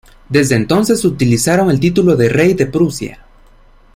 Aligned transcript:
Desde 0.29 0.55
entonces 0.55 1.05
utilizaron 1.05 1.69
el 1.69 1.79
título 1.79 2.15
de 2.15 2.27
"Rey 2.27 2.55
de 2.55 2.65
Prusia". 2.65 3.23